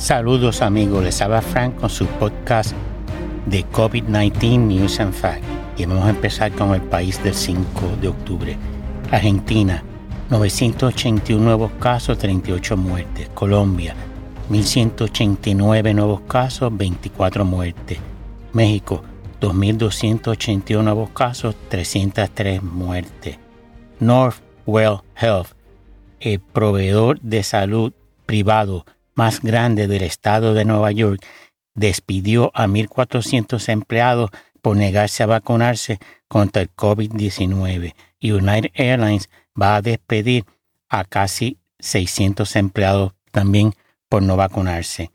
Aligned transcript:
Saludos 0.00 0.62
amigos, 0.62 1.04
les 1.04 1.20
habla 1.20 1.42
Frank 1.42 1.76
con 1.76 1.90
su 1.90 2.06
podcast 2.06 2.72
de 3.44 3.66
COVID-19 3.66 4.58
News 4.58 4.98
and 4.98 5.12
Facts. 5.12 5.44
Y 5.76 5.84
vamos 5.84 6.06
a 6.06 6.10
empezar 6.10 6.50
con 6.52 6.74
el 6.74 6.80
país 6.80 7.22
del 7.22 7.34
5 7.34 7.98
de 8.00 8.08
octubre. 8.08 8.56
Argentina, 9.10 9.84
981 10.30 11.44
nuevos 11.44 11.70
casos, 11.72 12.16
38 12.16 12.78
muertes. 12.78 13.28
Colombia, 13.34 13.94
1189 14.48 15.92
nuevos 15.92 16.22
casos, 16.22 16.74
24 16.74 17.44
muertes. 17.44 17.98
México, 18.54 19.02
2.281 19.42 20.82
nuevos 20.82 21.10
casos, 21.10 21.54
303 21.68 22.62
muertes. 22.62 23.38
Northwell 23.98 25.00
Health, 25.14 25.48
el 26.20 26.40
proveedor 26.40 27.20
de 27.20 27.42
salud 27.42 27.92
privado 28.24 28.86
más 29.20 29.42
grande 29.42 29.86
del 29.86 30.02
estado 30.02 30.54
de 30.54 30.64
Nueva 30.64 30.92
York, 30.92 31.22
despidió 31.74 32.50
a 32.54 32.66
1.400 32.66 33.68
empleados 33.68 34.30
por 34.62 34.78
negarse 34.78 35.22
a 35.22 35.26
vacunarse 35.26 35.98
contra 36.26 36.62
el 36.62 36.74
COVID-19 36.74 37.94
y 38.18 38.32
United 38.32 38.70
Airlines 38.72 39.28
va 39.60 39.76
a 39.76 39.82
despedir 39.82 40.46
a 40.88 41.04
casi 41.04 41.58
600 41.80 42.56
empleados 42.56 43.12
también 43.30 43.74
por 44.08 44.22
no 44.22 44.36
vacunarse. 44.36 45.10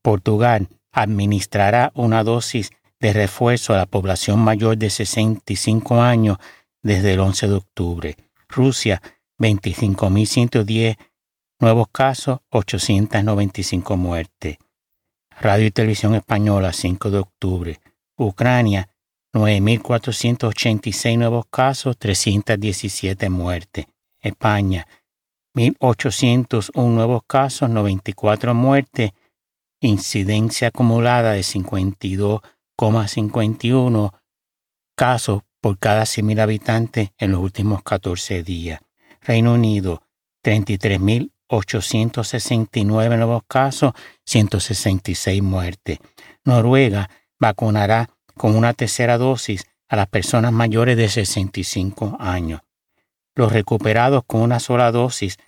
Portugal 0.00 0.68
administrará 0.90 1.92
una 1.94 2.24
dosis 2.24 2.70
de 2.98 3.12
refuerzo 3.12 3.74
a 3.74 3.76
la 3.76 3.84
población 3.84 4.40
mayor 4.40 4.78
de 4.78 4.88
65 4.88 6.00
años 6.00 6.38
desde 6.82 7.12
el 7.12 7.20
11 7.20 7.46
de 7.46 7.54
octubre. 7.54 8.16
Rusia, 8.48 9.02
25.110 9.38 10.96
Nuevos 11.60 11.86
casos, 11.92 12.40
895 12.48 13.96
muertes. 13.98 14.56
Radio 15.38 15.66
y 15.66 15.70
Televisión 15.70 16.14
Española, 16.14 16.72
5 16.72 17.10
de 17.10 17.18
octubre. 17.18 17.78
Ucrania, 18.16 18.88
9.486 19.34 21.18
nuevos 21.18 21.44
casos, 21.50 21.98
317 21.98 23.28
muertes. 23.28 23.84
España, 24.22 24.86
1.801 25.54 26.94
nuevos 26.94 27.24
casos, 27.26 27.68
94 27.68 28.54
muertes. 28.54 29.10
Incidencia 29.82 30.68
acumulada 30.68 31.32
de 31.32 31.40
52,51 31.40 34.12
casos 34.96 35.42
por 35.60 35.78
cada 35.78 36.04
100.000 36.04 36.40
habitantes 36.40 37.10
en 37.18 37.32
los 37.32 37.42
últimos 37.42 37.82
14 37.82 38.42
días. 38.42 38.80
Reino 39.20 39.52
Unido, 39.52 40.02
33.000 40.42 41.32
869 41.50 43.16
nuevos 43.16 43.42
casos, 43.46 43.92
166 44.24 45.42
muertes. 45.42 45.98
Noruega 46.44 47.10
vacunará 47.38 48.08
con 48.36 48.56
una 48.56 48.72
tercera 48.72 49.18
dosis 49.18 49.66
a 49.88 49.96
las 49.96 50.06
personas 50.06 50.52
mayores 50.52 50.96
de 50.96 51.08
65 51.08 52.16
años. 52.20 52.60
Los 53.34 53.52
recuperados 53.52 54.22
con 54.26 54.42
una 54.42 54.60
sola 54.60 54.92
dosis 54.92 55.38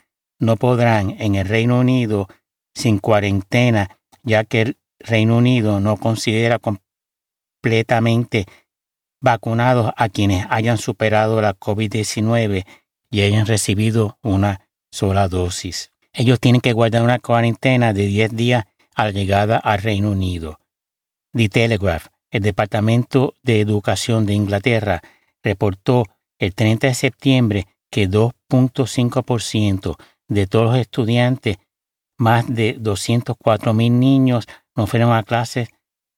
no 0.40 0.56
podrán 0.56 1.16
en 1.20 1.36
el 1.36 1.46
Reino 1.46 1.78
Unido 1.78 2.26
sin 2.74 2.98
cuarentena, 2.98 3.98
ya 4.24 4.44
que 4.44 4.62
el 4.62 4.78
Reino 4.98 5.36
Unido 5.36 5.78
no 5.78 5.96
considera 5.98 6.58
completamente 6.58 8.46
vacunados 9.20 9.92
a 9.96 10.08
quienes 10.08 10.46
hayan 10.50 10.78
superado 10.78 11.40
la 11.40 11.54
COVID-19 11.54 12.66
y 13.10 13.20
hayan 13.20 13.46
recibido 13.46 14.18
una 14.22 14.68
sola 14.90 15.28
dosis 15.28 15.91
ellos 16.12 16.40
tienen 16.40 16.60
que 16.60 16.72
guardar 16.72 17.02
una 17.02 17.18
cuarentena 17.18 17.92
de 17.92 18.06
10 18.06 18.36
días 18.36 18.64
a 18.94 19.06
la 19.06 19.10
llegada 19.10 19.56
al 19.56 19.80
Reino 19.82 20.10
Unido. 20.10 20.58
The 21.32 21.48
Telegraph, 21.48 22.06
el 22.30 22.42
Departamento 22.42 23.34
de 23.42 23.60
Educación 23.60 24.26
de 24.26 24.34
Inglaterra, 24.34 25.00
reportó 25.42 26.04
el 26.38 26.54
30 26.54 26.88
de 26.88 26.94
septiembre 26.94 27.66
que 27.90 28.08
2.5% 28.08 29.96
de 30.28 30.46
todos 30.46 30.66
los 30.66 30.76
estudiantes, 30.76 31.58
más 32.18 32.52
de 32.52 32.76
204 32.78 33.74
mil 33.74 33.98
niños, 33.98 34.46
no 34.74 34.86
fueron 34.86 35.12
a 35.12 35.22
clases 35.22 35.68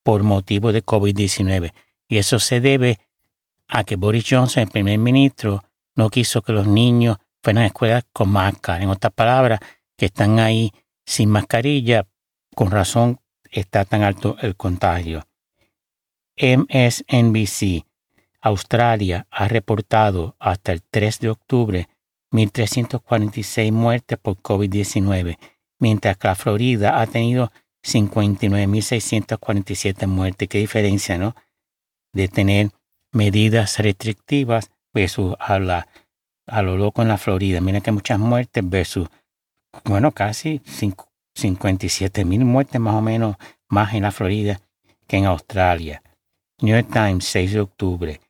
por 0.03 0.22
motivo 0.22 0.72
de 0.72 0.84
COVID-19. 0.84 1.72
Y 2.09 2.19
eso 2.19 2.38
se 2.38 2.61
debe 2.61 2.99
a 3.69 3.84
que 3.84 3.97
Boris 3.97 4.25
Johnson, 4.28 4.65
el 4.65 4.71
primer 4.71 4.99
ministro, 4.99 5.65
no 5.97 6.11
quiso 6.11 6.43
que 6.43 6.53
los 6.53 6.66
niños 6.66 7.19
fueran 7.43 7.65
a 7.65 7.66
escuelas 7.66 8.05
con 8.12 8.31
máscara. 8.31 8.82
En 8.82 8.91
otras 8.91 9.12
palabras, 9.12 9.61
que 9.97 10.06
están 10.06 10.38
ahí 10.38 10.72
sin 11.06 11.31
mascarilla, 11.31 12.06
con 12.55 12.71
razón 12.71 13.21
está 13.50 13.84
tan 13.84 14.03
alto 14.03 14.37
el 14.41 14.56
contagio. 14.56 15.27
MSNBC 16.37 17.84
Australia 18.44 19.27
ha 19.31 19.49
reportado 19.49 20.37
hasta 20.38 20.72
el 20.72 20.82
3 20.82 21.21
de 21.21 21.31
octubre 21.31 21.88
1.346 22.31 23.72
muertes 23.72 24.19
por 24.19 24.37
COVID-19, 24.37 25.38
mientras 25.78 26.19
que 26.19 26.28
la 26.28 26.34
Florida 26.34 27.00
ha 27.00 27.06
tenido 27.06 27.50
59.647 27.82 30.06
muertes. 30.06 30.47
Qué 30.49 30.59
diferencia, 30.59 31.16
¿no? 31.16 31.34
De 32.12 32.28
tener 32.28 32.69
medidas 33.12 33.78
restrictivas 33.78 34.71
versus 34.93 35.34
a, 35.38 35.59
la, 35.59 35.88
a 36.47 36.61
lo 36.61 36.76
loco 36.76 37.00
en 37.00 37.09
la 37.09 37.16
Florida. 37.16 37.62
Mira 37.62 37.81
que 37.81 37.93
muchas 37.93 38.19
muertes 38.19 38.62
versus 38.69 39.09
bueno, 39.85 40.12
casi 40.12 40.61
57 41.35 42.25
mil 42.25 42.45
muertes 42.45 42.81
más 42.81 42.95
o 42.95 43.01
menos 43.01 43.37
más 43.69 43.95
en 43.95 44.03
la 44.03 44.12
Florida 44.12 44.61
que 45.07 45.17
en 45.17 45.27
Australia. 45.27 46.03
New 46.61 46.75
York 46.75 46.89
Times, 46.93 47.25
6 47.25 47.53
de 47.53 47.61
octubre. 47.61 48.21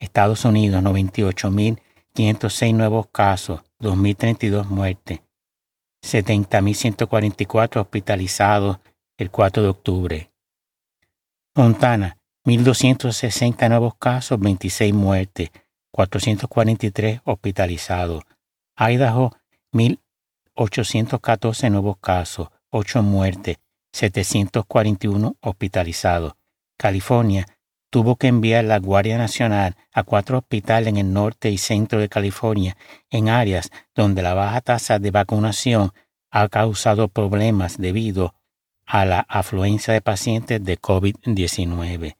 Estados 0.00 0.44
Unidos, 0.44 0.82
98.506 0.82 2.74
nuevos 2.74 3.06
casos, 3.08 3.62
2.032 3.80 4.66
muertes, 4.66 5.20
70.144 6.02 7.80
hospitalizados 7.80 8.78
el 9.16 9.30
4 9.30 9.62
de 9.62 9.68
octubre. 9.68 10.30
Montana, 11.54 12.18
1.260 12.44 13.68
nuevos 13.68 13.94
casos, 13.94 14.38
26 14.38 14.92
muertes, 14.92 15.50
443 15.92 17.20
hospitalizados. 17.24 18.24
Idaho, 18.76 19.30
1.000 19.72 20.00
814 20.54 21.70
nuevos 21.70 21.96
casos, 21.98 22.48
8 22.70 23.02
muertes, 23.02 23.58
741 23.92 25.36
hospitalizados. 25.40 26.34
California 26.76 27.46
tuvo 27.90 28.16
que 28.16 28.26
enviar 28.26 28.64
la 28.64 28.80
Guardia 28.80 29.18
Nacional 29.18 29.76
a 29.92 30.02
cuatro 30.02 30.38
hospitales 30.38 30.88
en 30.88 30.96
el 30.96 31.12
norte 31.12 31.50
y 31.50 31.58
centro 31.58 32.00
de 32.00 32.08
California, 32.08 32.76
en 33.08 33.28
áreas 33.28 33.70
donde 33.94 34.22
la 34.22 34.34
baja 34.34 34.60
tasa 34.60 34.98
de 34.98 35.12
vacunación 35.12 35.92
ha 36.32 36.48
causado 36.48 37.06
problemas 37.06 37.78
debido 37.78 38.34
a 38.84 39.04
la 39.04 39.20
afluencia 39.28 39.94
de 39.94 40.00
pacientes 40.00 40.64
de 40.64 40.76
COVID-19. 40.76 42.16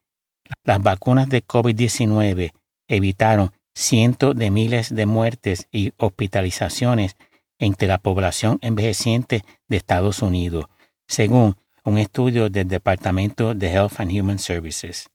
Las 0.63 0.81
vacunas 0.81 1.29
de 1.29 1.45
COVID-19 1.45 2.53
evitaron 2.87 3.51
cientos 3.75 4.37
de 4.37 4.53
miles 4.53 4.95
de 4.95 5.07
muertes 5.07 5.67
y 5.73 5.93
hospitalizaciones 5.97 7.17
entre 7.65 7.89
la 7.89 7.97
población 7.97 8.59
envejeciente 8.61 9.43
de 9.69 9.79
Estados 9.79 10.21
Unidos, 10.21 10.67
según 11.07 11.57
un 11.83 11.97
estudio 11.97 12.51
del 12.51 12.69
Departamento 12.69 13.55
de 13.55 13.73
Health 13.73 14.01
and 14.01 14.13
Human 14.13 14.39
Services. 14.39 15.09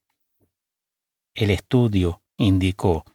El 1.35 1.51
estudio 1.51 2.23
indicó 2.37 3.05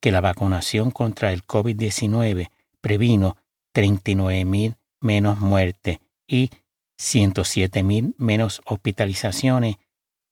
que 0.00 0.12
la 0.12 0.20
vacunación 0.20 0.92
contra 0.92 1.32
el 1.32 1.44
COVID-19 1.44 2.50
previno 2.80 3.36
39.000 3.74 4.76
menos 5.00 5.40
muertes 5.40 5.98
y 6.28 6.50
107.000 6.96 8.14
menos 8.16 8.62
hospitalizaciones 8.64 9.76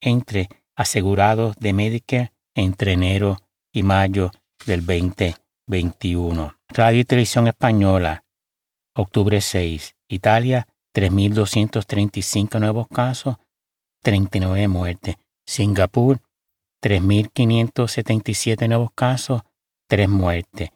entre 0.01 0.49
asegurados 0.77 1.57
de 1.57 1.73
Medicare 1.73 2.33
entre 2.55 2.93
enero 2.93 3.39
y 3.73 3.83
mayo 3.83 4.31
del 4.67 4.87
2021. 4.87 6.55
Radio 6.69 7.01
y 7.01 7.05
Televisión 7.05 7.49
Española 7.49 8.23
Octubre 8.95 9.41
6. 9.41 9.97
Italia, 10.09 10.69
3.235 10.95 12.61
nuevos 12.61 12.89
casos, 12.89 13.37
39 14.03 14.69
muertes. 14.69 15.17
Singapur, 15.47 16.21
3.577 16.83 18.69
nuevos 18.69 18.91
casos, 18.95 19.43
3 19.89 20.09
muertes. 20.09 20.71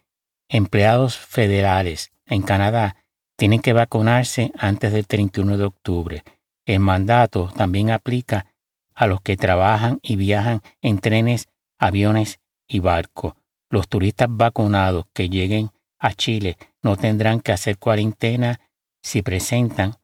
Empleados 0.48 1.18
federales 1.18 2.12
en 2.24 2.42
Canadá 2.42 2.96
tienen 3.36 3.60
que 3.60 3.74
vacunarse 3.74 4.50
antes 4.56 4.92
del 4.92 5.06
31 5.06 5.58
de 5.58 5.64
octubre. 5.64 6.24
El 6.64 6.80
mandato 6.80 7.52
también 7.54 7.90
aplica 7.90 8.46
a 8.94 9.06
los 9.06 9.20
que 9.20 9.36
trabajan 9.36 9.98
y 10.02 10.16
viajan 10.16 10.62
en 10.80 11.00
trenes, 11.00 11.48
aviones 11.78 12.40
y 12.66 12.80
barcos. 12.80 13.34
Los 13.68 13.88
turistas 13.88 14.28
vacunados 14.30 15.04
que 15.12 15.28
lleguen 15.28 15.70
a 15.98 16.14
Chile 16.14 16.56
no 16.86 16.96
tendrán 16.96 17.40
que 17.40 17.50
hacer 17.50 17.78
cuarentena 17.78 18.60
si 19.02 19.22
presentan 19.22 19.96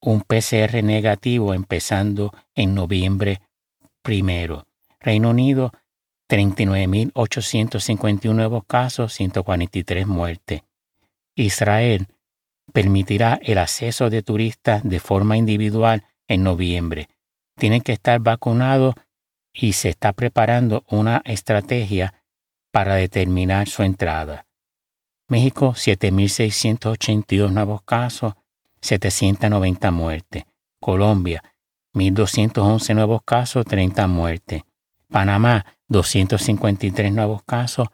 un 0.00 0.22
PCR 0.22 0.82
negativo 0.82 1.52
empezando 1.52 2.32
en 2.54 2.74
noviembre 2.74 3.42
primero. 4.00 4.66
Reino 5.00 5.28
Unido, 5.28 5.70
39.851 6.30 8.34
nuevos 8.34 8.64
casos, 8.66 9.12
143 9.12 10.06
muertes. 10.06 10.62
Israel 11.34 12.06
permitirá 12.72 13.38
el 13.42 13.58
acceso 13.58 14.08
de 14.08 14.22
turistas 14.22 14.82
de 14.84 15.00
forma 15.00 15.36
individual 15.36 16.06
en 16.26 16.42
noviembre. 16.42 17.10
Tienen 17.54 17.82
que 17.82 17.92
estar 17.92 18.18
vacunados 18.20 18.94
y 19.52 19.74
se 19.74 19.90
está 19.90 20.14
preparando 20.14 20.86
una 20.88 21.20
estrategia 21.26 22.14
para 22.72 22.94
determinar 22.94 23.68
su 23.68 23.82
entrada. 23.82 24.47
México, 25.28 25.74
7.682 25.74 27.50
nuevos 27.52 27.82
casos, 27.82 28.34
790 28.80 29.90
muertes. 29.90 30.44
Colombia, 30.80 31.42
1.211 31.94 32.94
nuevos 32.94 33.22
casos, 33.24 33.64
30 33.66 34.06
muertes. 34.06 34.62
Panamá, 35.10 35.66
253 35.88 37.12
nuevos 37.12 37.42
casos, 37.44 37.88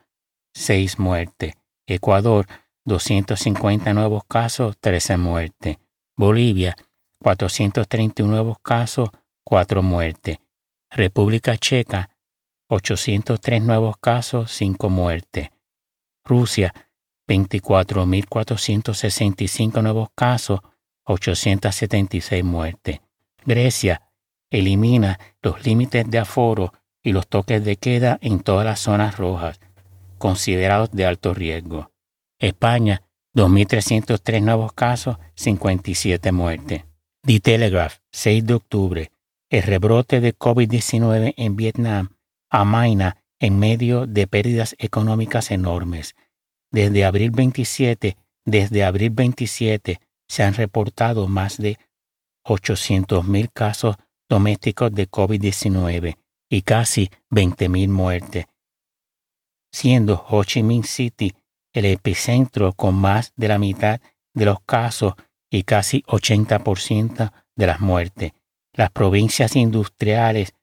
6 0.54 0.98
muertes. 0.98 1.54
Ecuador, 1.86 2.46
250 2.84 3.92
nuevos 3.94 4.24
casos, 4.28 4.76
13 4.78 5.16
muertes. 5.16 5.78
Bolivia, 6.16 6.76
431 7.18 8.30
nuevos 8.30 8.58
casos, 8.62 9.10
4 9.42 9.82
muertes. 9.82 10.38
República 10.90 11.56
Checa, 11.56 12.10
803 12.68 13.62
nuevos 13.62 13.96
casos, 13.96 14.52
5 14.52 14.88
muertes. 14.88 15.50
Rusia, 16.24 16.72
24.465 17.28 19.82
nuevos 19.82 20.08
casos, 20.14 20.60
876 21.04 22.44
muertes. 22.44 23.00
Grecia 23.44 24.02
elimina 24.50 25.18
los 25.42 25.66
límites 25.66 26.10
de 26.10 26.18
aforo 26.18 26.72
y 27.02 27.12
los 27.12 27.28
toques 27.28 27.62
de 27.64 27.76
queda 27.76 28.18
en 28.22 28.40
todas 28.40 28.64
las 28.64 28.80
zonas 28.80 29.18
rojas, 29.18 29.60
considerados 30.18 30.90
de 30.92 31.06
alto 31.06 31.34
riesgo. 31.34 31.90
España, 32.38 33.02
2.303 33.34 34.42
nuevos 34.42 34.72
casos, 34.72 35.18
57 35.34 36.32
muertes. 36.32 36.84
The 37.22 37.40
Telegraph, 37.40 37.98
6 38.12 38.46
de 38.46 38.54
octubre. 38.54 39.10
El 39.50 39.62
rebrote 39.62 40.20
de 40.20 40.36
COVID-19 40.36 41.34
en 41.36 41.56
Vietnam 41.56 42.10
amaina 42.50 43.24
en 43.40 43.58
medio 43.58 44.06
de 44.06 44.26
pérdidas 44.26 44.74
económicas 44.78 45.50
enormes. 45.50 46.14
Desde 46.74 47.04
abril 47.04 47.30
27, 47.30 48.16
desde 48.44 48.82
abril 48.82 49.10
27 49.10 50.00
se 50.26 50.42
han 50.42 50.54
reportado 50.54 51.28
más 51.28 51.56
de 51.56 51.78
800.000 52.44 53.48
casos 53.52 53.94
domésticos 54.28 54.92
de 54.92 55.08
COVID-19 55.08 56.16
y 56.50 56.62
casi 56.62 57.10
20.000 57.30 57.88
muertes, 57.88 58.46
siendo 59.70 60.26
Ho 60.28 60.42
Chi 60.42 60.64
Minh 60.64 60.82
City 60.82 61.32
el 61.72 61.84
epicentro 61.84 62.72
con 62.72 62.96
más 62.96 63.32
de 63.36 63.46
la 63.46 63.58
mitad 63.58 64.00
de 64.34 64.44
los 64.44 64.58
casos 64.66 65.14
y 65.48 65.62
casi 65.62 66.02
80% 66.08 67.32
de 67.54 67.66
las 67.68 67.78
muertes. 67.78 68.32
Las 68.72 68.90
provincias 68.90 69.54
industriales 69.54 70.54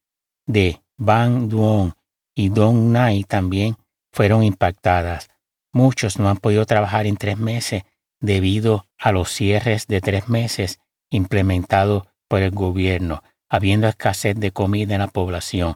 de 0.45 0.81
Bang 0.97 1.47
Duong 1.47 1.93
y 2.35 2.49
Dong 2.49 2.91
Nai 2.91 3.23
también 3.23 3.77
fueron 4.11 4.43
impactadas. 4.43 5.30
Muchos 5.73 6.19
no 6.19 6.29
han 6.29 6.37
podido 6.37 6.65
trabajar 6.65 7.05
en 7.05 7.17
tres 7.17 7.37
meses 7.37 7.83
debido 8.19 8.87
a 8.97 9.11
los 9.11 9.31
cierres 9.31 9.87
de 9.87 10.01
tres 10.01 10.27
meses 10.27 10.79
implementados 11.09 12.03
por 12.27 12.41
el 12.41 12.51
gobierno, 12.51 13.23
habiendo 13.49 13.87
escasez 13.87 14.35
de 14.37 14.51
comida 14.51 14.95
en 14.95 15.01
la 15.01 15.07
población, 15.07 15.75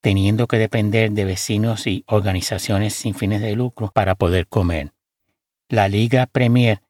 teniendo 0.00 0.46
que 0.46 0.58
depender 0.58 1.10
de 1.12 1.24
vecinos 1.24 1.86
y 1.86 2.04
organizaciones 2.06 2.94
sin 2.94 3.14
fines 3.14 3.40
de 3.40 3.56
lucro 3.56 3.90
para 3.92 4.14
poder 4.14 4.46
comer. 4.46 4.92
La 5.68 5.88
Liga 5.88 6.26
Premier 6.26 6.82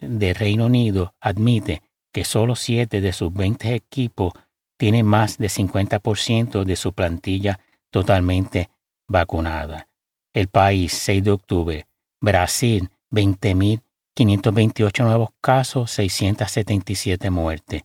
de 0.00 0.32
Reino 0.34 0.66
Unido 0.66 1.14
admite 1.20 1.82
que 2.12 2.24
solo 2.24 2.56
siete 2.56 3.00
de 3.00 3.12
sus 3.12 3.32
20 3.32 3.74
equipos 3.74 4.32
tienen 4.76 5.06
más 5.06 5.38
de 5.38 5.48
50% 5.48 6.64
de 6.64 6.76
su 6.76 6.92
plantilla 6.92 7.60
totalmente 7.90 8.70
vacunada. 9.08 9.88
El 10.32 10.48
país, 10.48 10.92
6 10.92 11.24
de 11.24 11.30
octubre. 11.30 11.86
Brasil, 12.22 12.88
20.528 13.10 15.04
nuevos 15.04 15.30
casos, 15.40 15.90
677 15.90 17.30
muertes. 17.30 17.82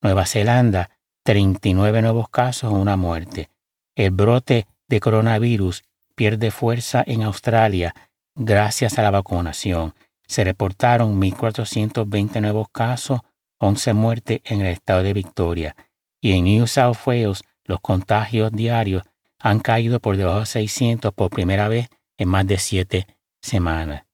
Nueva 0.00 0.24
Zelanda, 0.24 0.88
39 1.24 2.00
nuevos 2.00 2.30
casos, 2.30 2.72
una 2.72 2.96
muerte. 2.96 3.50
El 3.94 4.12
brote 4.12 4.66
de 4.88 4.98
coronavirus 4.98 5.84
pierde 6.14 6.50
fuerza 6.50 7.04
en 7.06 7.22
Australia 7.22 7.94
gracias 8.34 8.98
a 8.98 9.02
la 9.02 9.10
vacunación. 9.10 9.92
Se 10.26 10.42
reportaron 10.42 11.20
1.420 11.20 12.40
nuevos 12.40 12.68
casos, 12.72 13.20
11 13.58 13.92
muertes 13.92 14.40
en 14.44 14.62
el 14.62 14.68
estado 14.68 15.02
de 15.02 15.12
Victoria. 15.12 15.76
Y 16.22 16.32
en 16.32 16.44
New 16.44 16.66
South 16.66 16.96
Wales 17.04 17.44
los 17.64 17.80
contagios 17.80 18.52
diarios 18.52 19.02
han 19.38 19.60
caído 19.60 20.00
por 20.00 20.16
debajo 20.16 20.40
de 20.40 20.46
600 20.46 21.12
por 21.12 21.28
primera 21.28 21.68
vez 21.68 21.90
en 22.16 22.30
más 22.30 22.46
de 22.46 22.56
siete 22.56 23.06
semanas. 23.40 24.04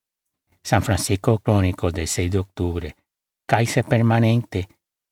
San 0.63 0.83
Francisco 0.83 1.39
Crónico 1.39 1.91
del 1.91 2.07
6 2.07 2.31
de 2.31 2.39
octubre. 2.39 2.97
Kaiser 3.47 3.85
Permanente 3.85 4.69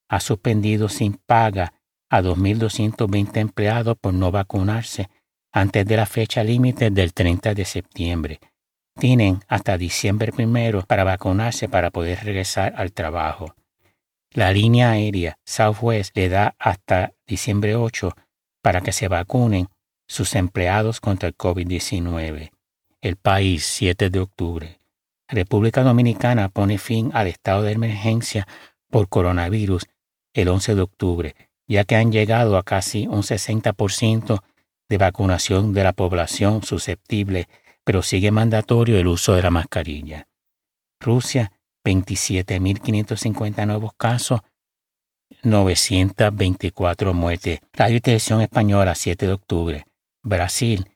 ha 0.08 0.20
suspendido 0.20 0.88
sin 0.88 1.14
paga 1.14 1.72
a 2.08 2.22
2.220 2.22 3.36
empleados 3.38 3.96
por 4.00 4.14
no 4.14 4.30
vacunarse 4.30 5.08
antes 5.52 5.86
de 5.86 5.96
la 5.96 6.06
fecha 6.06 6.44
límite 6.44 6.90
del 6.90 7.12
30 7.12 7.54
de 7.54 7.64
septiembre. 7.64 8.40
Tienen 8.98 9.40
hasta 9.48 9.78
diciembre 9.78 10.32
primero 10.32 10.82
para 10.82 11.04
vacunarse 11.04 11.68
para 11.68 11.90
poder 11.90 12.24
regresar 12.24 12.74
al 12.76 12.92
trabajo. 12.92 13.54
La 14.32 14.52
línea 14.52 14.90
aérea 14.90 15.38
Southwest 15.44 16.16
le 16.16 16.28
da 16.28 16.54
hasta 16.58 17.12
diciembre 17.26 17.74
8 17.74 18.12
para 18.62 18.80
que 18.80 18.92
se 18.92 19.08
vacunen 19.08 19.68
sus 20.06 20.34
empleados 20.34 21.00
contra 21.00 21.28
el 21.28 21.36
COVID-19. 21.36 22.50
El 23.00 23.16
país, 23.16 23.64
7 23.64 24.10
de 24.10 24.20
octubre. 24.20 24.80
República 25.28 25.82
Dominicana 25.82 26.48
pone 26.48 26.78
fin 26.78 27.10
al 27.14 27.28
estado 27.28 27.62
de 27.62 27.72
emergencia 27.72 28.46
por 28.90 29.08
coronavirus 29.08 29.86
el 30.34 30.48
11 30.48 30.74
de 30.74 30.80
octubre 30.82 31.50
ya 31.70 31.84
que 31.84 31.94
han 31.94 32.10
llegado 32.10 32.58
a 32.58 32.64
casi 32.64 33.06
un 33.06 33.22
60% 33.22 34.42
de 34.88 34.98
vacunación 34.98 35.72
de 35.72 35.84
la 35.84 35.92
población 35.92 36.64
susceptible, 36.64 37.46
pero 37.84 38.02
sigue 38.02 38.32
mandatorio 38.32 38.98
el 38.98 39.06
uso 39.06 39.34
de 39.34 39.42
la 39.42 39.50
mascarilla. 39.50 40.26
Rusia, 40.98 41.52
27.550 41.84 43.66
nuevos 43.68 43.92
casos, 43.96 44.40
924 45.44 47.14
muertes. 47.14 47.60
Radio 47.72 47.98
y 47.98 48.00
Televisión 48.00 48.40
Española, 48.40 48.96
7 48.96 49.28
de 49.28 49.32
octubre. 49.32 49.86
Brasil, 50.24 50.89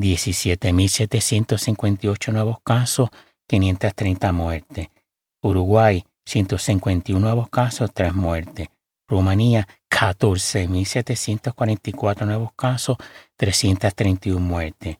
17.758 0.00 2.32
nuevos 2.32 2.58
casos, 2.62 3.10
530 3.46 4.32
muertes. 4.32 4.88
Uruguay, 5.42 6.04
151 6.24 7.20
nuevos 7.20 7.48
casos, 7.48 7.92
3 7.92 8.14
muertes. 8.14 8.68
Rumanía, 9.06 9.68
14.744 9.90 12.26
nuevos 12.26 12.52
casos, 12.54 12.96
331 13.36 14.38
muertes. 14.38 14.98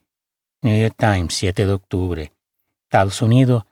New 0.63 0.81
York 0.81 0.95
Times, 0.97 1.35
7 1.35 1.67
de 1.67 1.73
octubre. 1.73 2.33
Estados 2.85 3.21
Unidos, 3.21 3.65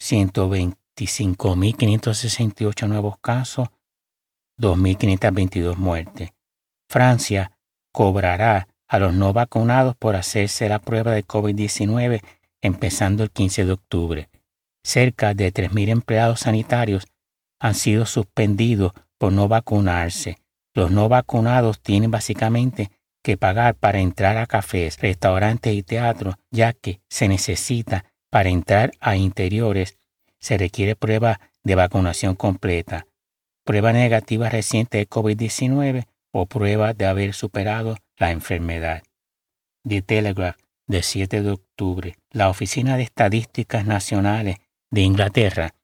125.568 0.00 2.88
nuevos 2.88 3.18
casos, 3.20 3.68
2.522 4.58 5.76
muertes. 5.76 6.30
Francia 6.88 7.52
cobrará 7.92 8.68
a 8.92 8.98
los 8.98 9.14
no 9.14 9.32
vacunados 9.32 9.96
por 9.96 10.16
hacerse 10.16 10.68
la 10.68 10.78
prueba 10.78 11.12
de 11.12 11.24
COVID-19 11.24 12.20
empezando 12.60 13.22
el 13.22 13.30
15 13.30 13.64
de 13.64 13.72
octubre. 13.72 14.28
Cerca 14.84 15.32
de 15.32 15.50
3.000 15.50 15.88
empleados 15.88 16.40
sanitarios 16.40 17.06
han 17.58 17.74
sido 17.74 18.04
suspendidos 18.04 18.92
por 19.16 19.32
no 19.32 19.48
vacunarse. 19.48 20.36
Los 20.74 20.90
no 20.90 21.08
vacunados 21.08 21.80
tienen 21.80 22.10
básicamente 22.10 22.90
que 23.22 23.38
pagar 23.38 23.76
para 23.76 23.98
entrar 23.98 24.36
a 24.36 24.46
cafés, 24.46 25.00
restaurantes 25.00 25.74
y 25.74 25.82
teatros, 25.82 26.34
ya 26.50 26.74
que 26.74 27.00
se 27.08 27.28
necesita 27.28 28.04
para 28.28 28.50
entrar 28.50 28.92
a 29.00 29.16
interiores, 29.16 29.96
se 30.38 30.58
requiere 30.58 30.96
prueba 30.96 31.40
de 31.64 31.76
vacunación 31.76 32.34
completa, 32.34 33.06
prueba 33.64 33.94
negativa 33.94 34.50
reciente 34.50 34.98
de 34.98 35.08
COVID-19 35.08 36.04
o 36.32 36.46
prueba 36.46 36.94
de 36.94 37.06
haber 37.06 37.34
superado 37.34 37.96
la 38.16 38.30
enfermedad. 38.30 39.02
The 39.86 40.02
Telegraph, 40.02 40.56
de 40.86 41.02
7 41.02 41.42
de 41.42 41.50
octubre, 41.50 42.16
la 42.30 42.48
Oficina 42.48 42.96
de 42.96 43.04
Estadísticas 43.04 43.86
Nacionales 43.86 44.56
de 44.90 45.02
Inglaterra 45.02 45.74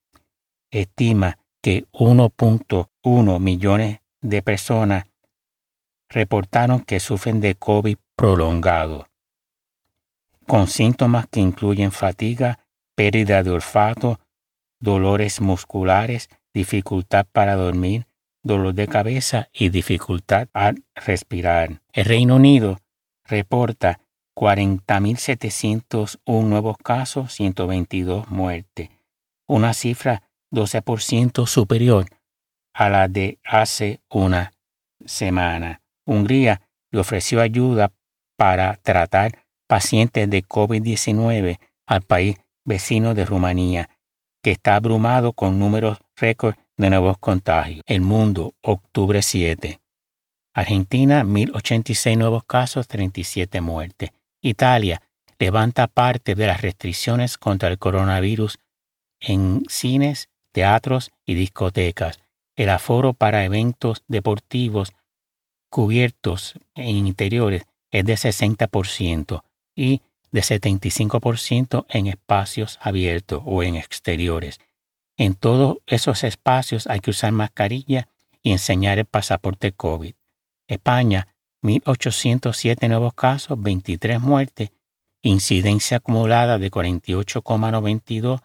estima 0.71 1.39
que 1.63 1.87
1.1 1.93 2.89
1 3.03 3.39
millones 3.39 4.01
de 4.21 4.43
personas 4.43 5.05
reportaron 6.11 6.81
que 6.81 7.01
sufren 7.01 7.41
de 7.41 7.55
COVID 7.55 7.97
prolongado, 8.17 9.07
con 10.47 10.67
síntomas 10.67 11.27
que 11.29 11.41
incluyen 11.41 11.93
fatiga, 11.93 12.67
pérdida 12.95 13.43
de 13.43 13.51
olfato, 13.51 14.21
dolores 14.81 15.41
musculares, 15.41 16.29
dificultad 16.53 17.27
para 17.31 17.55
dormir, 17.55 18.08
dolor 18.49 18.75
de 18.75 18.89
cabeza 18.89 19.49
y 19.53 19.69
dificultad 19.69 20.49
al 20.53 20.83
respirar. 20.97 21.81
El 21.93 22.07
Reino 22.07 22.35
Unido 22.35 22.79
reporta 23.25 24.01
40.701 24.35 26.19
nuevos 26.45 26.77
casos, 26.79 27.33
122 27.35 28.29
muertes, 28.31 28.91
una 29.47 29.75
cifra 29.75 30.25
12% 30.53 31.47
superior 31.47 32.07
a 32.73 32.89
la 32.89 33.07
de 33.07 33.39
hace 33.45 34.01
una 34.11 34.53
semana. 35.05 35.81
Hungría 36.05 36.63
le 36.91 37.01
ofreció 37.01 37.41
ayuda 37.41 37.93
para 38.37 38.77
tratar 38.77 39.45
pacientes 39.67 40.31
de 40.31 40.43
COVID-19 40.43 41.59
al 41.87 42.03
país 42.03 42.37
vecino 42.65 43.15
de 43.15 43.25
Rumanía, 43.25 43.91
que 44.43 44.53
está 44.53 44.77
abrumado 44.77 45.33
con 45.33 45.59
números 45.59 45.99
récord 46.17 46.55
de 46.79 46.91
nuevos 46.91 47.19
contagios. 47.19 47.83
El 47.87 48.01
mundo, 48.01 48.55
octubre 48.63 49.21
7. 49.21 49.81
Argentina, 50.55 51.25
1086 51.25 52.17
nuevos 52.17 52.45
casos, 52.45 52.89
37 52.89 53.61
muertes. 53.61 54.11
Italia 54.41 55.03
levanta 55.39 55.87
parte 55.89 56.35
de 56.35 56.47
las 56.47 56.63
restricciones 56.63 57.37
contra 57.37 57.69
el 57.69 57.79
coronavirus 57.79 58.59
en 59.21 59.65
cines, 59.69 60.31
teatros 60.53 61.11
y 61.27 61.35
discotecas. 61.35 62.21
El 62.57 62.71
aforo 62.71 63.13
para 63.13 63.45
eventos 63.45 64.03
deportivos 64.09 64.93
cubiertos 65.71 66.55
en 66.75 67.07
interiores 67.07 67.65
es 67.91 68.05
de 68.05 68.15
60% 68.15 69.43
y 69.75 70.03
de 70.31 70.41
75% 70.41 71.87
en 71.89 72.07
espacios 72.07 72.79
abiertos 72.81 73.43
o 73.45 73.63
en 73.63 73.77
exteriores. 73.77 74.61
En 75.19 75.35
todos 75.35 75.79
esos 75.87 76.23
espacios 76.23 76.87
hay 76.87 77.01
que 77.01 77.11
usar 77.11 77.33
mascarilla 77.33 78.09
y 78.41 78.53
enseñar 78.53 78.99
el 78.99 79.05
pasaporte 79.05 79.73
COVID. 79.73 80.15
España, 80.69 81.35
1.807 81.63 82.89
nuevos 82.89 83.15
casos, 83.15 83.61
23 83.61 84.21
muertes, 84.21 84.71
incidencia 85.21 85.97
acumulada 85.97 86.59
de 86.59 86.71
48,92 86.71 88.41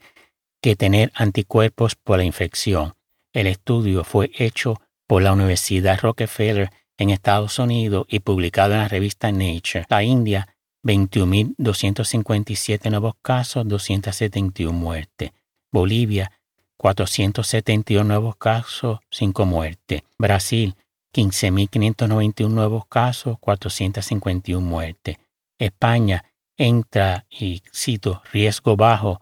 que 0.62 0.76
tener 0.76 1.12
anticuerpos 1.16 1.96
por 1.96 2.20
la 2.20 2.26
infección. 2.26 2.94
El 3.34 3.48
estudio 3.48 4.04
fue 4.04 4.30
hecho 4.38 4.80
por 5.08 5.24
la 5.24 5.34
Universidad 5.34 6.00
Rockefeller 6.00 6.70
en 7.00 7.10
Estados 7.10 7.58
Unidos 7.58 8.06
y 8.08 8.20
publicado 8.20 8.74
en 8.74 8.82
la 8.82 8.88
revista 8.88 9.32
Nature. 9.32 9.88
La 9.90 10.04
India, 10.04 10.48
21.257 10.84 12.92
nuevos 12.92 13.16
casos, 13.24 13.68
271 13.68 14.78
muertes. 14.78 15.32
Bolivia, 15.72 16.32
471 16.80 18.06
nuevos 18.06 18.38
casos, 18.38 19.00
5 19.12 19.46
muertes. 19.46 20.04
Brasil, 20.18 20.76
15.591 21.14 22.50
nuevos 22.50 22.86
casos, 22.88 23.38
451 23.38 24.66
muertes. 24.66 25.18
España 25.60 26.24
entra 26.58 27.26
y 27.30 27.64
cito 27.74 28.22
riesgo 28.32 28.78
bajo, 28.78 29.22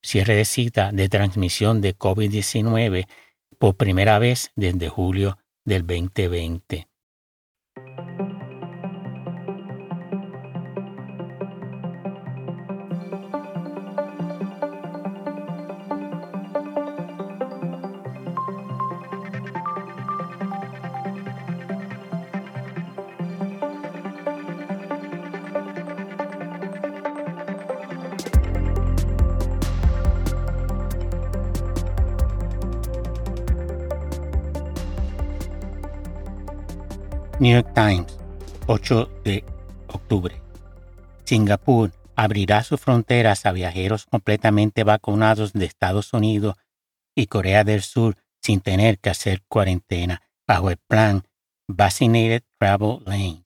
cierre 0.00 0.36
de 0.36 0.44
cita 0.44 0.92
de 0.92 1.08
transmisión 1.08 1.80
de 1.80 1.98
COVID-19 1.98 3.08
por 3.58 3.74
primera 3.74 4.20
vez 4.20 4.52
desde 4.54 4.88
julio 4.88 5.38
del 5.64 5.84
2020. 5.84 6.86
New 37.42 37.52
York 37.52 37.74
Times, 37.74 38.20
8 38.68 39.10
de 39.24 39.44
octubre. 39.88 40.40
Singapur 41.24 41.90
abrirá 42.14 42.62
sus 42.62 42.80
fronteras 42.80 43.46
a 43.46 43.50
viajeros 43.50 44.06
completamente 44.06 44.84
vacunados 44.84 45.52
de 45.52 45.64
Estados 45.64 46.12
Unidos 46.12 46.54
y 47.16 47.26
Corea 47.26 47.64
del 47.64 47.82
Sur 47.82 48.14
sin 48.40 48.60
tener 48.60 49.00
que 49.00 49.10
hacer 49.10 49.42
cuarentena 49.48 50.22
bajo 50.46 50.70
el 50.70 50.76
plan 50.76 51.24
Vaccinated 51.66 52.44
Travel 52.60 53.00
Lanes. 53.06 53.42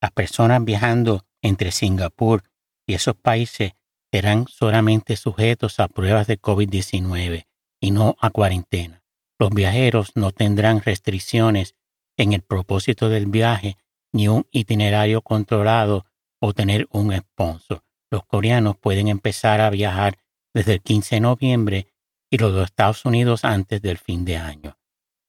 Las 0.00 0.12
personas 0.12 0.64
viajando 0.64 1.26
entre 1.42 1.70
Singapur 1.70 2.44
y 2.86 2.94
esos 2.94 3.14
países 3.14 3.72
serán 4.10 4.46
solamente 4.48 5.16
sujetos 5.16 5.80
a 5.80 5.88
pruebas 5.88 6.26
de 6.28 6.40
COVID-19 6.40 7.44
y 7.78 7.90
no 7.90 8.16
a 8.22 8.30
cuarentena. 8.30 9.02
Los 9.38 9.50
viajeros 9.50 10.12
no 10.14 10.30
tendrán 10.30 10.80
restricciones 10.80 11.74
en 12.16 12.32
el 12.32 12.42
propósito 12.42 13.08
del 13.08 13.26
viaje, 13.26 13.76
ni 14.12 14.28
un 14.28 14.46
itinerario 14.50 15.22
controlado 15.22 16.06
o 16.40 16.52
tener 16.52 16.86
un 16.90 17.16
sponsor. 17.16 17.82
Los 18.10 18.24
coreanos 18.26 18.76
pueden 18.76 19.08
empezar 19.08 19.60
a 19.60 19.70
viajar 19.70 20.18
desde 20.52 20.74
el 20.74 20.82
15 20.82 21.16
de 21.16 21.20
noviembre 21.20 21.86
y 22.30 22.38
los 22.38 22.52
dos 22.52 22.66
Estados 22.66 23.04
Unidos 23.04 23.44
antes 23.44 23.82
del 23.82 23.98
fin 23.98 24.24
de 24.24 24.36
año. 24.36 24.78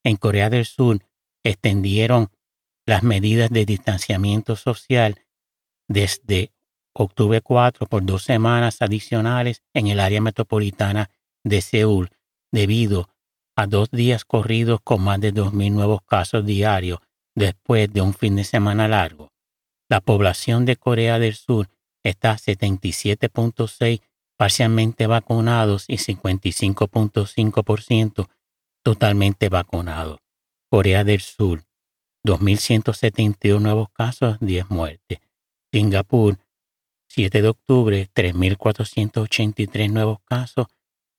En 0.04 0.18
Corea 0.18 0.50
del 0.50 0.66
Sur 0.66 1.00
extendieron 1.44 2.30
las 2.86 3.02
medidas 3.04 3.50
de 3.50 3.66
distanciamiento 3.66 4.56
social 4.56 5.22
desde 5.88 6.52
octubre 6.94 7.42
4 7.42 7.88
por 7.88 8.06
dos 8.06 8.24
semanas 8.24 8.82
adicionales 8.82 9.64
en 9.74 9.88
el 9.88 10.00
área 10.00 10.22
metropolitana 10.22 11.10
de 11.44 11.62
Seúl 11.62 12.10
debido 12.52 13.10
a 13.56 13.68
dos 13.68 13.92
días 13.92 14.26
corridos 14.26 14.82
con 14.84 15.02
más 15.02 15.22
de 15.22 15.34
2.000 15.34 15.72
nuevos 15.72 16.02
casos 16.04 16.46
diarios 16.46 17.00
después 17.36 17.92
de 17.92 18.02
un 18.02 18.14
fin 18.14 18.36
de 18.36 18.44
semana 18.44 18.88
largo. 18.88 19.32
La 19.90 20.02
población 20.02 20.66
de 20.66 20.78
Corea 20.78 21.18
del 21.20 21.36
Sur 21.36 21.70
está 22.04 22.36
77.6 22.36 24.02
parcialmente 24.38 25.08
vacunados 25.08 25.86
y 25.88 25.98
55.5% 25.98 28.30
totalmente 28.84 29.50
vacunados. 29.50 30.20
Corea 30.70 31.04
del 31.04 31.22
Sur, 31.22 31.64
2.171 32.26 33.60
nuevos 33.62 33.90
casos, 33.92 34.38
10 34.42 34.70
muertes. 34.70 35.20
Singapur, 35.72 36.38
7 37.08 37.42
de 37.42 37.48
octubre, 37.48 38.08
3.483 38.14 39.92
nuevos 39.92 40.20
casos, 40.26 40.68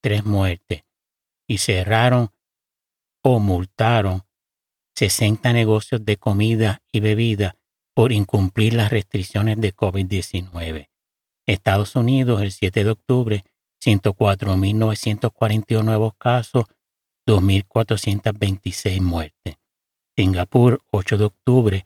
3 0.02 0.24
muertes. 0.24 0.84
Y 1.46 1.58
cerraron 1.58 2.30
o 3.22 3.38
multaron 3.40 4.22
60 4.94 5.52
negocios 5.52 6.02
de 6.04 6.16
comida 6.16 6.82
y 6.90 7.00
bebida 7.00 7.56
por 7.94 8.12
incumplir 8.12 8.74
las 8.74 8.90
restricciones 8.90 9.60
de 9.60 9.74
COVID-19. 9.74 10.88
Estados 11.46 11.96
Unidos, 11.96 12.42
el 12.42 12.52
7 12.52 12.84
de 12.84 12.90
octubre, 12.90 13.44
104.941 13.84 15.84
nuevos 15.84 16.14
casos, 16.18 16.64
2.426 17.26 19.00
muertes. 19.00 19.56
Singapur, 20.16 20.80
8 20.90 21.18
de 21.18 21.24
octubre, 21.24 21.84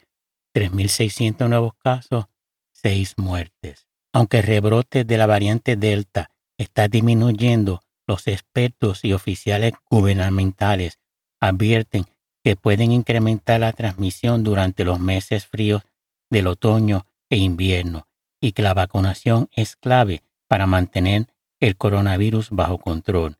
3.600 0.54 1.48
nuevos 1.48 1.74
casos, 1.74 2.26
6 2.72 3.14
muertes. 3.18 3.86
Aunque 4.12 4.38
el 4.38 4.44
rebrote 4.44 5.04
de 5.04 5.18
la 5.18 5.26
variante 5.26 5.76
Delta 5.76 6.30
está 6.58 6.88
disminuyendo, 6.88 7.82
los 8.10 8.26
expertos 8.26 9.04
y 9.04 9.12
oficiales 9.12 9.72
gubernamentales 9.88 10.98
advierten 11.40 12.06
que 12.42 12.56
pueden 12.56 12.90
incrementar 12.90 13.60
la 13.60 13.72
transmisión 13.72 14.42
durante 14.42 14.84
los 14.84 14.98
meses 14.98 15.46
fríos 15.46 15.82
del 16.28 16.48
otoño 16.48 17.06
e 17.28 17.36
invierno 17.36 18.08
y 18.40 18.50
que 18.50 18.62
la 18.62 18.74
vacunación 18.74 19.48
es 19.52 19.76
clave 19.76 20.24
para 20.48 20.66
mantener 20.66 21.28
el 21.60 21.76
coronavirus 21.76 22.50
bajo 22.50 22.78
control. 22.78 23.38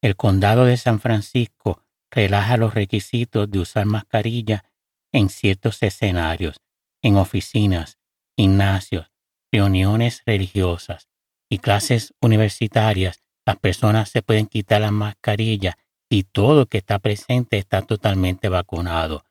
El 0.00 0.14
condado 0.14 0.64
de 0.64 0.76
San 0.76 1.00
Francisco 1.00 1.82
relaja 2.08 2.56
los 2.56 2.72
requisitos 2.72 3.50
de 3.50 3.58
usar 3.58 3.84
mascarilla 3.84 4.64
en 5.10 5.28
ciertos 5.28 5.82
escenarios, 5.82 6.60
en 7.02 7.16
oficinas, 7.16 7.98
gimnasios, 8.36 9.10
reuniones 9.50 10.22
religiosas 10.24 11.08
y 11.48 11.58
clases 11.58 12.14
universitarias. 12.20 13.23
Las 13.46 13.56
personas 13.56 14.08
se 14.08 14.22
pueden 14.22 14.46
quitar 14.46 14.80
la 14.80 14.90
mascarilla 14.90 15.76
y 16.08 16.24
todo 16.24 16.62
el 16.62 16.68
que 16.68 16.78
está 16.78 16.98
presente 16.98 17.58
está 17.58 17.82
totalmente 17.82 18.48
vacunado 18.48 19.24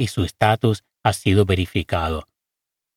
y 0.00 0.06
su 0.06 0.24
estatus 0.24 0.84
ha 1.02 1.12
sido 1.12 1.44
verificado. 1.44 2.26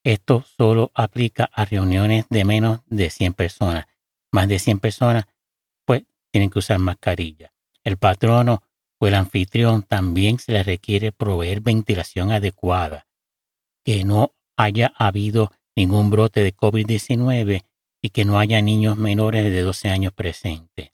Esto 0.05 0.45
solo 0.57 0.91
aplica 0.93 1.49
a 1.53 1.65
reuniones 1.65 2.25
de 2.29 2.45
menos 2.45 2.79
de 2.87 3.09
100 3.09 3.33
personas. 3.33 3.87
Más 4.31 4.47
de 4.47 4.57
100 4.57 4.79
personas, 4.79 5.25
pues 5.85 6.03
tienen 6.31 6.49
que 6.49 6.59
usar 6.59 6.79
mascarilla. 6.79 7.53
El 7.83 7.97
patrono 7.97 8.63
o 8.99 9.07
el 9.07 9.15
anfitrión 9.15 9.83
también 9.83 10.39
se 10.39 10.53
le 10.53 10.63
requiere 10.63 11.11
proveer 11.11 11.59
ventilación 11.59 12.31
adecuada, 12.31 13.05
que 13.83 14.05
no 14.05 14.33
haya 14.55 14.93
habido 14.95 15.51
ningún 15.75 16.09
brote 16.09 16.41
de 16.41 16.55
COVID-19 16.55 17.63
y 18.03 18.09
que 18.09 18.25
no 18.25 18.37
haya 18.37 18.61
niños 18.61 18.97
menores 18.97 19.45
de 19.45 19.61
12 19.61 19.89
años 19.89 20.13
presentes. 20.13 20.91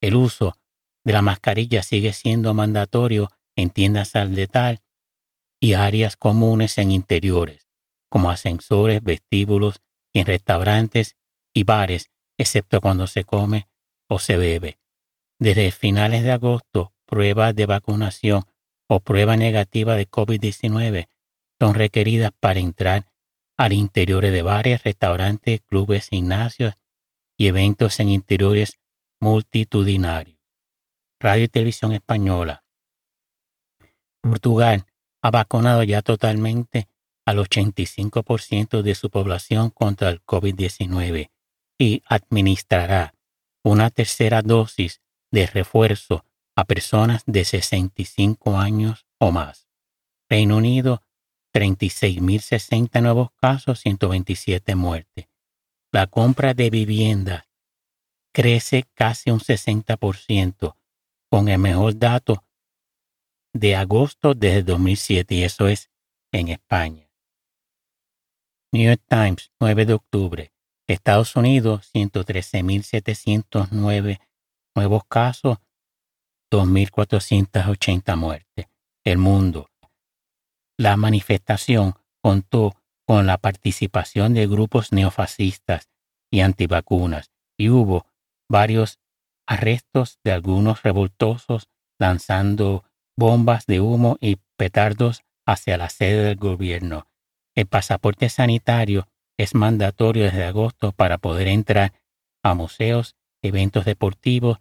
El 0.00 0.16
uso 0.16 0.56
de 1.04 1.12
la 1.12 1.22
mascarilla 1.22 1.82
sigue 1.82 2.12
siendo 2.12 2.54
mandatorio 2.54 3.30
en 3.54 3.70
tiendas 3.70 4.16
al 4.16 4.34
y 5.60 5.74
áreas 5.74 6.16
comunes 6.16 6.78
en 6.78 6.90
interiores 6.90 7.68
como 8.08 8.30
ascensores, 8.30 9.02
vestíbulos 9.02 9.82
y 10.14 10.20
en 10.20 10.26
restaurantes 10.26 11.16
y 11.52 11.64
bares, 11.64 12.10
excepto 12.38 12.80
cuando 12.80 13.06
se 13.06 13.24
come 13.24 13.68
o 14.08 14.18
se 14.18 14.38
bebe. 14.38 14.78
Desde 15.38 15.70
finales 15.70 16.22
de 16.24 16.32
agosto, 16.32 16.94
pruebas 17.04 17.54
de 17.54 17.66
vacunación 17.66 18.44
o 18.88 19.00
prueba 19.00 19.36
negativa 19.36 19.94
de 19.96 20.08
COVID-19 20.08 21.08
son 21.60 21.74
requeridas 21.74 22.30
para 22.40 22.60
entrar 22.60 23.06
al 23.58 23.72
interior 23.72 24.22
de 24.22 24.42
bares, 24.42 24.84
restaurantes, 24.84 25.60
clubes, 25.66 26.08
gimnasios 26.08 26.74
y 27.36 27.48
eventos 27.48 27.98
en 28.00 28.08
interiores 28.08 28.78
multitudinarios. 29.20 30.38
Radio 31.20 31.44
y 31.44 31.48
Televisión 31.48 31.92
Española. 31.92 32.64
Portugal 34.22 34.86
ha 35.20 35.30
vacunado 35.30 35.82
ya 35.82 36.02
totalmente 36.02 36.88
al 37.26 37.38
85% 37.38 38.82
de 38.82 38.94
su 38.94 39.10
población 39.10 39.70
contra 39.70 40.10
el 40.10 40.24
COVID-19 40.24 41.30
y 41.78 42.02
administrará 42.06 43.12
una 43.64 43.90
tercera 43.90 44.40
dosis 44.42 45.02
de 45.32 45.46
refuerzo 45.46 46.24
a 46.54 46.64
personas 46.64 47.24
de 47.26 47.44
65 47.44 48.56
años 48.56 49.06
o 49.18 49.32
más. 49.32 49.68
Reino 50.28 50.56
Unido, 50.56 51.02
36.060 51.58 53.02
nuevos 53.02 53.32
casos, 53.32 53.80
127 53.80 54.76
muertes. 54.76 55.26
La 55.90 56.06
compra 56.06 56.54
de 56.54 56.70
viviendas 56.70 57.48
crece 58.32 58.84
casi 58.94 59.32
un 59.32 59.40
60%, 59.40 60.76
con 61.28 61.48
el 61.48 61.58
mejor 61.58 61.98
dato 61.98 62.44
de 63.52 63.74
agosto 63.74 64.34
desde 64.34 64.62
2007, 64.62 65.34
y 65.34 65.42
eso 65.42 65.66
es 65.66 65.90
en 66.30 66.46
España. 66.48 67.10
New 68.70 68.84
York 68.84 69.02
Times, 69.08 69.50
9 69.58 69.86
de 69.86 69.94
octubre. 69.94 70.52
Estados 70.86 71.34
Unidos, 71.34 71.90
113.709 71.92 74.20
nuevos 74.76 75.02
casos, 75.08 75.58
2.480 76.52 78.16
muertes. 78.16 78.66
El 79.04 79.18
mundo. 79.18 79.67
La 80.80 80.96
manifestación 80.96 81.94
contó 82.22 82.76
con 83.04 83.26
la 83.26 83.36
participación 83.38 84.32
de 84.32 84.46
grupos 84.46 84.92
neofascistas 84.92 85.88
y 86.30 86.40
antivacunas 86.40 87.32
y 87.56 87.68
hubo 87.68 88.06
varios 88.48 89.00
arrestos 89.44 90.20
de 90.22 90.30
algunos 90.30 90.84
revoltosos 90.84 91.68
lanzando 91.98 92.84
bombas 93.16 93.66
de 93.66 93.80
humo 93.80 94.18
y 94.20 94.36
petardos 94.56 95.24
hacia 95.44 95.76
la 95.78 95.88
sede 95.88 96.22
del 96.22 96.36
gobierno. 96.36 97.08
El 97.56 97.66
pasaporte 97.66 98.28
sanitario 98.28 99.08
es 99.36 99.56
mandatorio 99.56 100.24
desde 100.24 100.44
agosto 100.44 100.92
para 100.92 101.18
poder 101.18 101.48
entrar 101.48 101.92
a 102.44 102.54
museos, 102.54 103.16
eventos 103.42 103.84
deportivos 103.84 104.58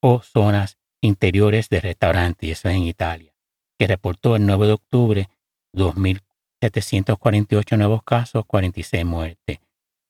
o 0.00 0.22
zonas 0.22 0.78
interiores 1.00 1.68
de 1.70 1.80
restaurantes, 1.80 2.64
en 2.66 2.84
Italia, 2.84 3.34
que 3.78 3.88
reportó 3.88 4.36
el 4.36 4.46
9 4.46 4.68
de 4.68 4.72
octubre 4.72 5.28
2.748 5.74 7.78
nuevos 7.78 8.02
casos, 8.02 8.44
46 8.46 9.04
muertes. 9.04 9.60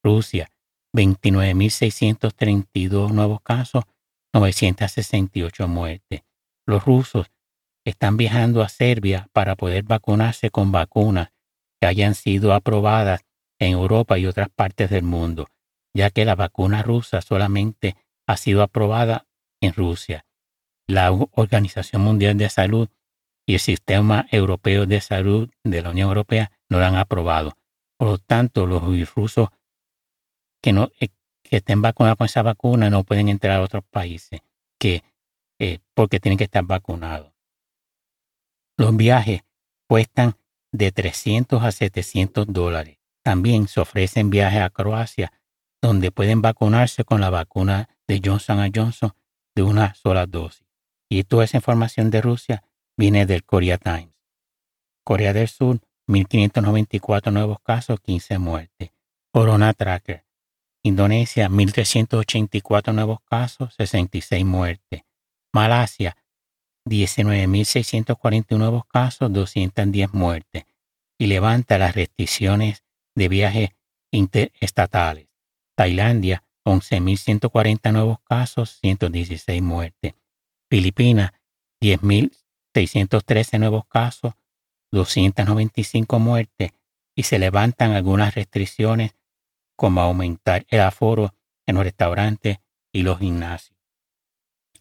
Rusia, 0.02 0.50
29.632 0.94 3.12
nuevos 3.12 3.40
casos, 3.42 3.84
968 4.32 5.68
muertes. 5.68 6.22
Los 6.66 6.84
rusos 6.84 7.30
están 7.84 8.16
viajando 8.16 8.62
a 8.62 8.68
Serbia 8.68 9.28
para 9.32 9.56
poder 9.56 9.84
vacunarse 9.84 10.50
con 10.50 10.72
vacunas 10.72 11.30
que 11.80 11.86
hayan 11.86 12.14
sido 12.14 12.52
aprobadas 12.52 13.24
en 13.58 13.72
Europa 13.72 14.18
y 14.18 14.26
otras 14.26 14.48
partes 14.50 14.90
del 14.90 15.02
mundo, 15.02 15.48
ya 15.94 16.10
que 16.10 16.24
la 16.24 16.34
vacuna 16.34 16.82
rusa 16.82 17.20
solamente 17.20 17.96
ha 18.26 18.36
sido 18.36 18.62
aprobada 18.62 19.26
en 19.60 19.72
Rusia. 19.72 20.26
La 20.86 21.12
Organización 21.12 22.02
Mundial 22.02 22.36
de 22.36 22.48
Salud 22.48 22.88
y 23.50 23.54
el 23.54 23.60
Sistema 23.60 24.26
Europeo 24.30 24.86
de 24.86 25.00
Salud 25.00 25.50
de 25.64 25.82
la 25.82 25.90
Unión 25.90 26.06
Europea 26.06 26.52
no 26.68 26.78
la 26.78 26.86
han 26.86 26.94
aprobado. 26.94 27.56
Por 27.98 28.08
lo 28.08 28.18
tanto, 28.18 28.64
los 28.64 28.84
rusos 29.12 29.48
que, 30.62 30.72
no, 30.72 30.92
eh, 31.00 31.08
que 31.42 31.56
estén 31.56 31.82
vacunados 31.82 32.16
con 32.16 32.26
esa 32.26 32.42
vacuna 32.42 32.90
no 32.90 33.02
pueden 33.02 33.28
entrar 33.28 33.58
a 33.58 33.64
otros 33.64 33.82
países 33.90 34.40
que, 34.78 35.02
eh, 35.58 35.80
porque 35.94 36.20
tienen 36.20 36.38
que 36.38 36.44
estar 36.44 36.62
vacunados. 36.62 37.32
Los 38.78 38.96
viajes 38.96 39.42
cuestan 39.88 40.36
de 40.70 40.92
300 40.92 41.60
a 41.64 41.72
700 41.72 42.46
dólares. 42.46 42.98
También 43.24 43.66
se 43.66 43.80
ofrecen 43.80 44.30
viajes 44.30 44.60
a 44.60 44.70
Croacia 44.70 45.32
donde 45.82 46.12
pueden 46.12 46.40
vacunarse 46.40 47.02
con 47.02 47.20
la 47.20 47.30
vacuna 47.30 47.88
de 48.06 48.20
Johnson 48.24 48.70
Johnson 48.72 49.12
de 49.56 49.64
una 49.64 49.94
sola 49.94 50.26
dosis. 50.26 50.64
Y 51.08 51.24
toda 51.24 51.42
esa 51.42 51.56
información 51.56 52.10
de 52.12 52.20
Rusia 52.20 52.62
viene 53.00 53.24
del 53.24 53.44
Korea 53.44 53.78
Times. 53.78 54.14
Corea 55.04 55.32
del 55.32 55.48
Sur, 55.48 55.80
1.594 56.06 57.32
nuevos 57.32 57.58
casos, 57.62 57.98
15 57.98 58.38
muertes. 58.38 58.90
Corona 59.32 59.72
Tracker. 59.72 60.26
Indonesia, 60.82 61.48
1.384 61.48 62.92
nuevos 62.92 63.20
casos, 63.22 63.74
66 63.78 64.44
muertes. 64.44 65.02
Malasia, 65.50 66.14
19.641 66.86 68.58
nuevos 68.58 68.84
casos, 68.84 69.32
210 69.32 70.12
muertes. 70.12 70.64
Y 71.18 71.26
levanta 71.26 71.78
las 71.78 71.94
restricciones 71.94 72.84
de 73.14 73.28
viajes 73.28 73.70
interestatales. 74.10 75.28
Tailandia, 75.74 76.44
11.140 76.66 77.92
nuevos 77.92 78.18
casos, 78.28 78.78
116 78.82 79.62
muertes. 79.62 80.14
Filipinas, 80.68 81.32
10.613 82.80 83.58
nuevos 83.58 83.86
casos, 83.86 84.34
295 84.92 86.18
muertes 86.18 86.72
y 87.14 87.24
se 87.24 87.38
levantan 87.38 87.92
algunas 87.92 88.34
restricciones 88.34 89.14
como 89.76 90.00
aumentar 90.00 90.66
el 90.68 90.80
aforo 90.80 91.34
en 91.66 91.76
los 91.76 91.84
restaurantes 91.84 92.58
y 92.92 93.02
los 93.02 93.18
gimnasios. 93.18 93.76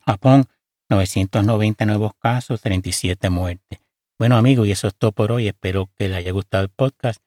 Japón, 0.06 0.46
990 0.90 1.86
nuevos 1.86 2.12
casos, 2.18 2.62
37 2.62 3.30
muertes. 3.30 3.80
Bueno 4.18 4.38
amigos, 4.38 4.68
y 4.68 4.72
eso 4.72 4.88
es 4.88 4.96
todo 4.96 5.12
por 5.12 5.32
hoy. 5.32 5.48
Espero 5.48 5.90
que 5.98 6.10
les 6.10 6.18
haya 6.18 6.32
gustado 6.32 6.64
el 6.64 6.70
podcast. 6.70 7.22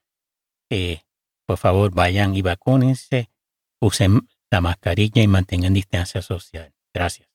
Eh, 0.69 1.01
por 1.47 1.59
favor, 1.59 1.95
vayan 1.95 2.35
y 2.35 2.43
vacúnense, 2.43 3.31
usen 3.81 4.29
la 4.51 4.61
mascarilla 4.61 5.23
y 5.23 5.29
mantengan 5.29 5.75
distancia 5.75 6.23
social. 6.23 6.73
Gracias. 6.93 7.32